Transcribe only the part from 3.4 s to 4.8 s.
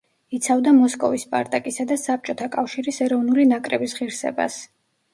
ნაკრების ღირსებას.